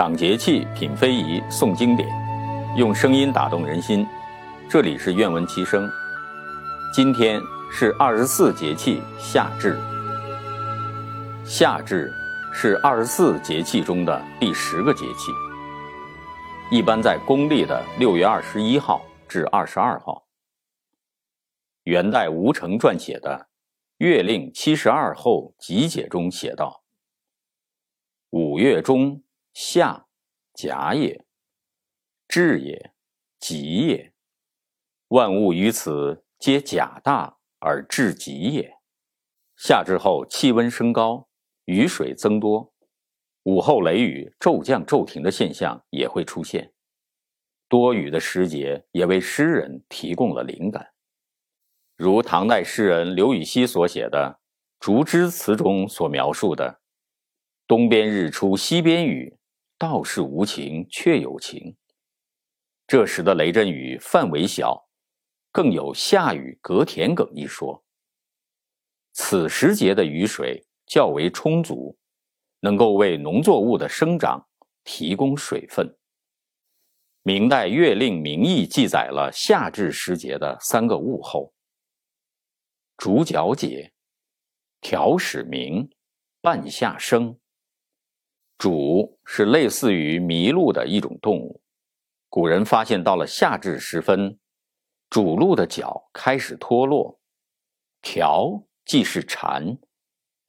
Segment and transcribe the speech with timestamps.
[0.00, 2.08] 赏节气，品非遗，诵经典，
[2.74, 4.06] 用声音打动人心。
[4.66, 5.86] 这里是愿闻其声。
[6.90, 7.38] 今天
[7.70, 9.78] 是二十四节气夏至。
[11.44, 12.10] 夏至
[12.50, 15.30] 是二十四节气中的第十个节气，
[16.70, 20.26] 一般在公历的六月二十一号至二十二号。
[21.82, 23.36] 元代吴承撰写的
[23.98, 26.84] 《月令七十二候集解》中写道
[28.32, 29.22] ：“五月中。”
[29.62, 30.06] 夏，
[30.54, 31.22] 甲也；
[32.26, 32.94] 至也，
[33.38, 34.14] 吉也。
[35.08, 38.78] 万物于此皆甲大而至极也。
[39.58, 41.28] 夏之后，气温升高，
[41.66, 42.72] 雨水增多，
[43.42, 46.72] 午后雷雨、骤降骤停的现象也会出现。
[47.68, 50.94] 多雨的时节也为诗人提供了灵感，
[51.96, 54.40] 如唐代诗人刘禹锡所写的
[54.82, 56.80] 《竹枝词》中所描述的
[57.68, 59.36] ：“东边日出西边雨。”
[59.80, 61.74] 道是无晴却有晴。
[62.86, 64.86] 这时的雷阵雨范围小，
[65.50, 67.82] 更有“下雨隔田埂”一说。
[69.14, 71.96] 此时节的雨水较为充足，
[72.60, 74.46] 能够为农作物的生长
[74.84, 75.96] 提供水分。
[77.22, 81.54] 明代《月令名义》记载了夏至时节的三个物候：
[82.98, 83.94] 竹角解、
[84.82, 85.88] 条始鸣、
[86.42, 87.39] 半夏生。
[88.60, 91.62] 主是类似于麋鹿的一种动物。
[92.28, 94.38] 古人发现，到了夏至时分，
[95.08, 97.18] 主鹿的角开始脱落。
[98.02, 99.78] 条即是蝉，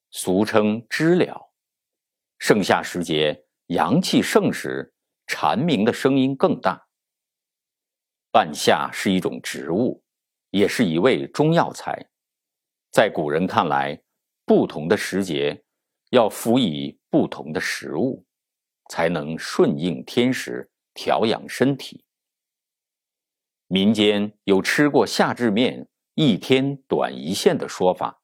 [0.09, 1.53] 俗称知了。
[2.37, 4.93] 盛夏时节，阳气盛时，
[5.27, 6.85] 蝉鸣的声音更大。
[8.29, 10.03] 半夏是一种植物，
[10.49, 12.09] 也是一味中药材。
[12.91, 13.97] 在古人看来，
[14.45, 15.63] 不同的时节。
[16.11, 18.25] 要辅以不同的食物，
[18.89, 22.03] 才能顺应天时，调养身体。
[23.67, 28.21] 民间有吃过夏至面，一天短一线的说法，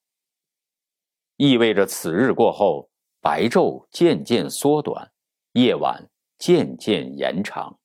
[1.37, 2.89] 意味着此日过后，
[3.21, 5.09] 白昼渐渐缩短，
[5.53, 7.79] 夜晚渐渐延长。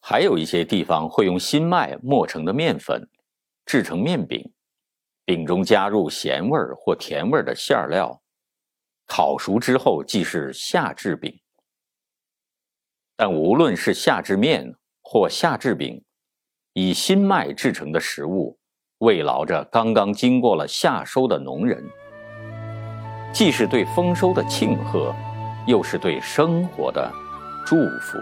[0.00, 3.08] 还有一些地方会用新麦磨成的面粉
[3.64, 4.52] 制成面饼，
[5.24, 8.20] 饼中加入咸味儿或甜味儿的馅料。
[9.12, 11.36] 烤熟之后即是夏至饼，
[13.16, 14.72] 但无论是夏至面
[15.02, 16.00] 或夏至饼，
[16.74, 18.56] 以新麦制成的食物，
[18.98, 21.84] 慰劳着刚刚经过了夏收的农人，
[23.34, 25.12] 既是对丰收的庆贺，
[25.66, 27.10] 又是对生活的
[27.66, 28.16] 祝福。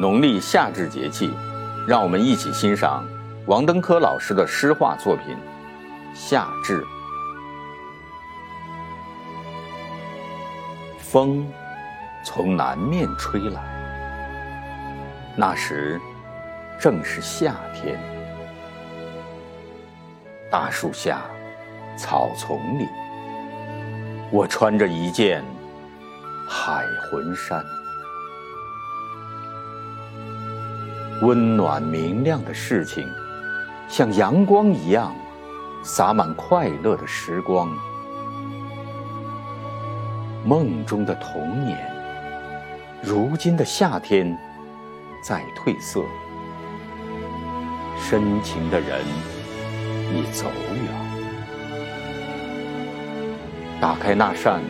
[0.00, 1.30] 农历夏至节气，
[1.86, 3.06] 让我们一起欣赏
[3.46, 5.36] 王登科老师的诗画作品
[6.16, 6.82] 《夏至》。
[11.10, 11.50] 风
[12.22, 13.62] 从南面吹来，
[15.34, 15.98] 那时
[16.78, 17.98] 正是夏天。
[20.50, 21.22] 大树下，
[21.96, 22.86] 草丛里，
[24.30, 25.42] 我穿着一件
[26.46, 27.64] 海魂衫。
[31.22, 33.08] 温暖明亮的事情，
[33.88, 35.14] 像阳光一样，
[35.82, 37.66] 洒满快乐的时光。
[40.48, 41.78] 梦中的童年，
[43.02, 44.34] 如今的夏天，
[45.22, 46.02] 在褪色。
[48.00, 49.02] 深情的人
[50.10, 50.84] 已走远。
[53.78, 54.62] 打开那扇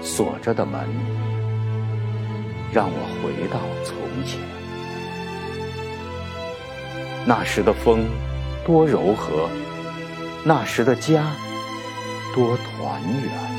[0.00, 0.88] 锁着的门，
[2.72, 4.40] 让我回到从前。
[7.26, 8.06] 那时的风
[8.64, 9.50] 多柔和，
[10.44, 11.26] 那时的家
[12.34, 13.55] 多团圆。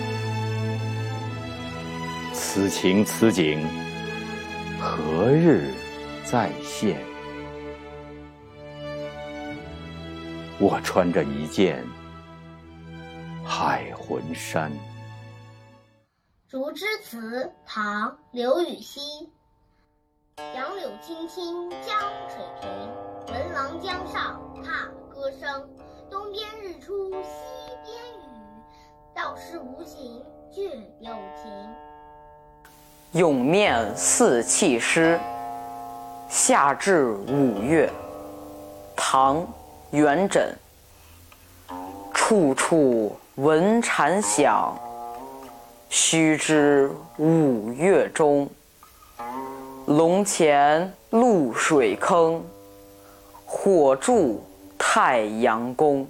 [2.49, 3.67] 此情此景，
[4.79, 5.69] 何日
[6.23, 6.97] 再现？
[10.57, 11.85] 我穿着一件
[13.43, 14.71] 海魂衫。
[16.47, 19.29] 《竹枝词》唐·刘禹锡。
[20.55, 22.69] 杨柳青青江水平，
[23.27, 25.69] 闻郎江上踏歌声。
[26.09, 27.27] 东边日出西
[27.83, 28.31] 边雨，
[29.13, 30.63] 道是无晴却
[31.01, 31.51] 有晴。
[33.13, 35.17] 咏面四气诗，
[36.29, 37.89] 夏至五月，
[38.97, 39.37] 唐·
[39.91, 40.49] 元稹。
[42.13, 44.77] 处处闻蝉响，
[45.89, 48.47] 须知五月中。
[49.85, 52.43] 龙潜露水坑，
[53.45, 54.43] 火柱
[54.77, 56.05] 太阳宫。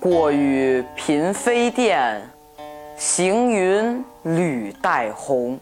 [0.00, 2.28] 过与嫔妃殿。
[2.96, 5.58] 行云履带红，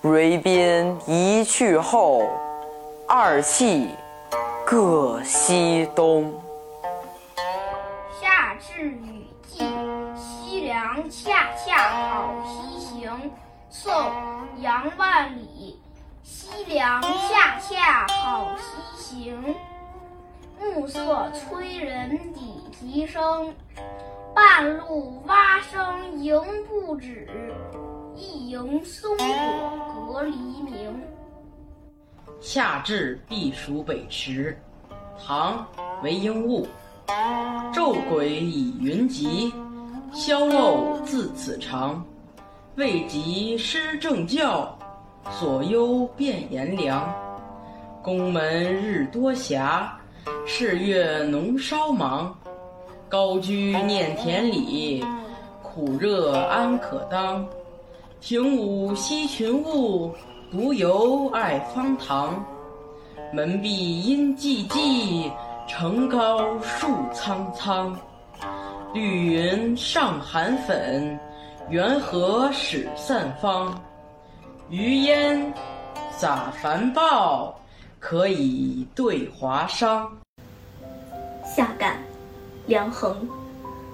[0.00, 2.26] 蕊宾一去后，
[3.06, 3.90] 二气
[4.64, 6.32] 各西东。
[8.20, 9.64] 夏至雨季，
[10.16, 13.30] 西凉恰恰好西行。
[13.68, 13.92] 宋·
[14.60, 15.78] 杨万里。
[16.24, 18.48] 西凉恰恰好
[18.96, 19.54] 西行，
[20.58, 23.54] 暮色催人抵啼声。
[24.36, 26.38] 半路蛙声迎
[26.68, 27.26] 不止，
[28.14, 29.26] 一迎松果
[30.12, 30.94] 隔黎明。
[32.38, 34.54] 夏至避暑北池，
[35.18, 35.66] 唐·
[36.02, 36.68] 韦应物。
[37.72, 39.50] 昼鬼以云集，
[40.12, 42.04] 宵漏自此长。
[42.74, 44.78] 未及师正教。
[45.30, 47.10] 所忧变炎凉，
[48.02, 49.88] 宫门日多暇，
[50.46, 52.36] 是月浓稍忙。
[53.08, 55.04] 高居念田里，
[55.62, 57.46] 苦热安可当？
[58.20, 60.12] 庭午惜群物，
[60.50, 62.44] 独游爱方塘。
[63.32, 65.30] 门闭阴寂寂，
[65.68, 67.96] 城高树苍苍。
[68.92, 71.18] 绿云上寒粉，
[71.68, 73.80] 缘何始散芳？
[74.68, 75.52] 余烟
[76.10, 77.54] 洒繁报，
[78.00, 80.10] 可以对华商。
[81.44, 81.98] 夏感，
[82.66, 83.28] 梁衡。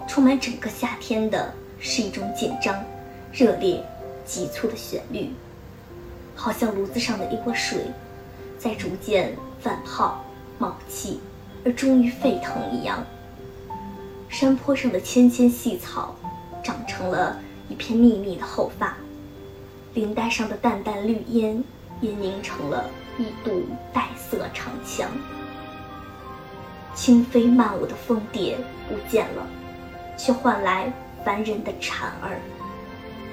[0.08, 2.84] 充满整个夏天的是一种紧张、
[3.32, 3.82] 热烈、
[4.26, 5.30] 急促的旋律，
[6.34, 7.86] 好像炉子上的一锅水，
[8.58, 10.24] 在逐渐泛泡、
[10.58, 11.20] 冒气，
[11.64, 13.04] 而终于沸腾一样。
[14.28, 16.16] 山坡上的纤纤细草，
[16.64, 17.38] 长成了
[17.68, 18.96] 一片密密的厚发。
[19.94, 21.62] 林带上的淡淡绿烟
[22.00, 25.08] 也凝成了一堵黛色长墙。
[26.94, 28.56] 轻飞漫舞的蜂蝶
[28.88, 29.46] 不见了，
[30.16, 30.92] 却换来
[31.24, 32.40] 烦人的蝉儿，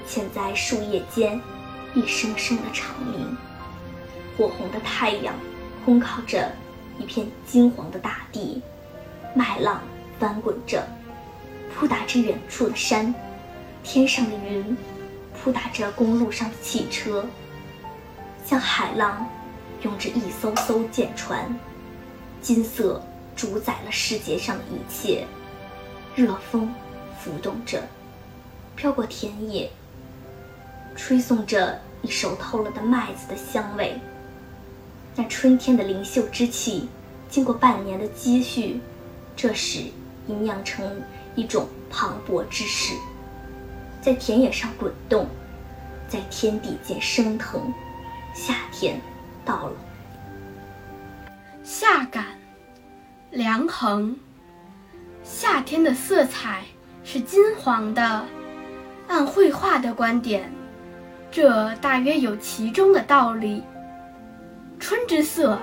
[0.08, 1.40] 嵌在树叶间，
[1.94, 3.36] 一声声的长鸣。
[4.36, 5.34] 火红的太阳
[5.86, 6.50] 烘烤着
[6.98, 8.62] 一片金黄的大地，
[9.34, 9.82] 麦浪
[10.18, 10.86] 翻滚着，
[11.74, 13.14] 扑打着远处的山，
[13.82, 14.76] 天上的云。
[15.42, 17.24] 扑打着公路上的汽车，
[18.44, 19.26] 像海浪
[19.80, 21.58] 拥着一艘艘舰船，
[22.42, 23.02] 金色
[23.40, 25.26] 主宰了世界上的一切。
[26.14, 26.70] 热风
[27.18, 27.82] 浮动着，
[28.76, 29.70] 飘过田野，
[30.94, 33.98] 吹送着已熟透了的麦子的香味。
[35.16, 36.86] 那春天的灵秀之气，
[37.30, 38.78] 经过半年的积蓄，
[39.34, 39.84] 这时
[40.26, 41.00] 已酿成
[41.34, 42.92] 一种磅礴之势。
[44.02, 45.26] 在田野上滚动，
[46.06, 47.72] 在天地间升腾，
[48.34, 49.00] 夏天
[49.46, 49.72] 到了。
[51.64, 52.26] 夏感，
[53.30, 54.16] 梁衡。
[55.22, 56.64] 夏天的色彩
[57.04, 58.24] 是金黄的，
[59.06, 60.52] 按绘画的观点，
[61.30, 63.62] 这大约有其中的道理。
[64.80, 65.56] 春之色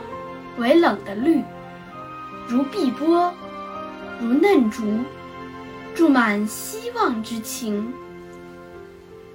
[0.57, 1.43] 为冷的绿，
[2.47, 3.33] 如碧波，
[4.21, 4.99] 如嫩竹，
[5.93, 7.93] 注满希望之情。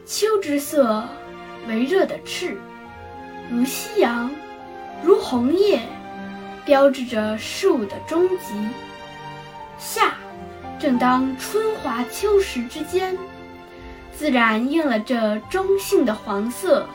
[0.07, 1.05] 秋之色
[1.69, 2.57] 为热的赤，
[3.51, 4.31] 如夕阳，
[5.05, 5.83] 如红叶，
[6.65, 8.69] 标志着树的终极。
[9.79, 10.15] 夏，
[10.79, 13.17] 正当春华秋实之间，
[14.15, 16.87] 自然应了这中性的黄色。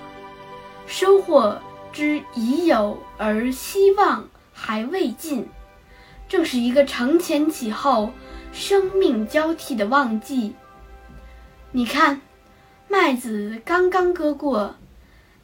[0.85, 1.59] 收获
[1.91, 5.47] 之已有，而希望还未尽，
[6.27, 8.11] 正是一个承前启后、
[8.51, 10.55] 生命交替的旺季。
[11.71, 12.21] 你看。
[12.89, 14.73] 麦子刚刚割过，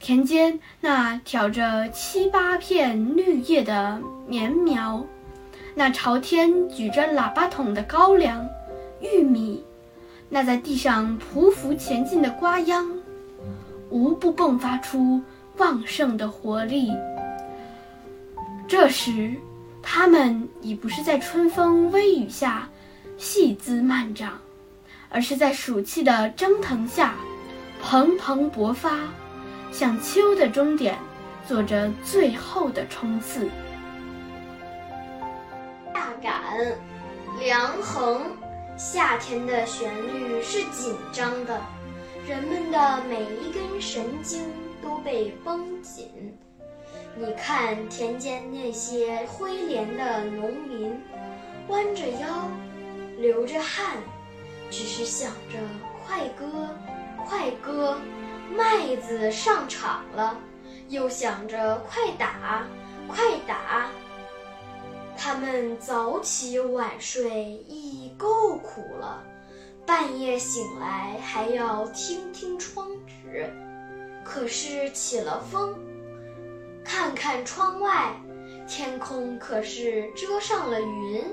[0.03, 5.01] 田间那挑着七八片绿叶的棉苗，
[5.74, 8.45] 那朝天举着喇叭筒的高粱、
[9.00, 9.63] 玉米，
[10.27, 12.86] 那在地上匍匐前进的瓜秧，
[13.89, 15.22] 无不迸发出
[15.55, 16.91] 旺盛的活力。
[18.67, 19.33] 这时，
[19.81, 22.67] 它们已不是在春风微雨下
[23.17, 24.38] 细滋慢长，
[25.10, 27.15] 而是在暑气的蒸腾下。
[27.81, 28.98] 蓬蓬勃发，
[29.73, 30.95] 向秋的终点
[31.47, 33.49] 做着最后的冲刺。
[35.91, 36.77] 夏感，
[37.39, 38.21] 梁衡。
[38.77, 41.59] 夏天的旋律是紧张的，
[42.27, 44.43] 人们的每一根神经
[44.81, 46.37] 都被绷紧。
[47.15, 50.99] 你看田间那些灰连的农民，
[51.67, 52.49] 弯着腰，
[53.19, 53.97] 流着汗，
[54.69, 55.57] 只是想着
[56.05, 56.45] 快割。
[57.25, 57.97] 快割，
[58.55, 60.38] 麦子上场了，
[60.89, 62.65] 又想着快打，
[63.07, 63.88] 快打。
[65.17, 69.24] 他们早起晚睡已够苦了，
[69.86, 73.51] 半夜醒来还要听听窗纸，
[74.24, 75.75] 可是起了风。
[76.83, 78.13] 看看窗外，
[78.67, 81.24] 天空可是遮上了云。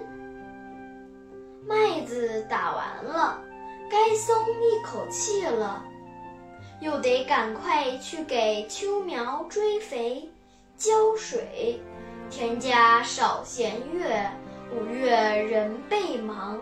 [1.67, 3.43] 麦子打完了，
[3.91, 5.85] 该松一口气了，
[6.81, 10.29] 又得赶快去给秋苗追肥、
[10.79, 11.81] 浇水。
[12.31, 14.31] 田家少闲月，
[14.73, 16.59] 五月人倍忙。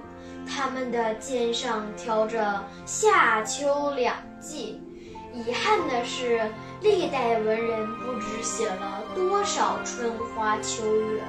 [0.47, 4.83] 他们的肩上挑着夏秋两季。
[5.33, 11.21] 遗憾的是，历代文人不知写了多少春花秋月，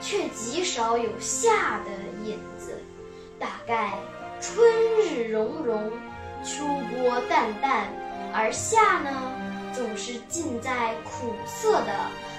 [0.00, 1.90] 却极少有夏的
[2.24, 2.78] 影子。
[3.38, 3.94] 大概
[4.38, 4.62] 春
[4.98, 5.90] 日融融，
[6.44, 7.88] 秋波淡淡，
[8.32, 9.10] 而夏呢，
[9.72, 11.92] 总是浸在苦涩的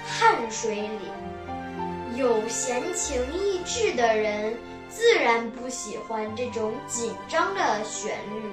[0.06, 2.16] 汗水里。
[2.16, 4.54] 有闲情逸致的人，
[4.88, 8.50] 自然不喜欢这种紧张的旋律。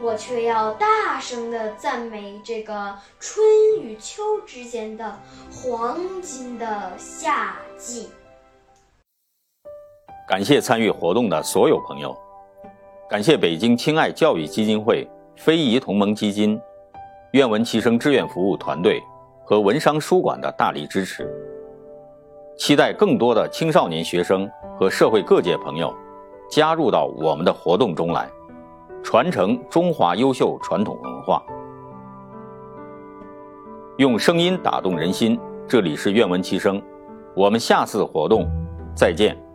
[0.00, 3.42] 我却要大声地赞美这个春
[3.80, 5.18] 与秋之间的
[5.50, 8.10] 黄金的夏季。
[10.28, 12.14] 感谢参与活动的所有朋友，
[13.08, 16.60] 感谢北京亲爱教育基金会、非遗同盟基金、
[17.32, 19.02] 愿闻其声志愿服务团队
[19.44, 21.30] 和文商书馆的大力支持。
[22.56, 25.94] 期待更多的青少年学生和社会各界朋友
[26.50, 28.28] 加入到我们的活动中来。
[29.04, 31.40] 传承中华优秀传统文化，
[33.98, 35.38] 用声音打动人心。
[35.68, 36.82] 这里是愿闻其声，
[37.36, 38.50] 我们下次活动
[38.96, 39.45] 再见。